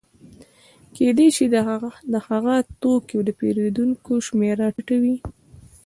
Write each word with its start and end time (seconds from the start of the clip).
کېدای 0.95 1.27
شي 1.35 1.45
د 2.13 2.15
هغه 2.29 2.55
توکو 2.81 3.17
د 3.23 3.29
پېرودونکو 3.39 4.11
شمېره 4.27 4.67
ټیټه 4.75 4.97
وي 5.03 5.15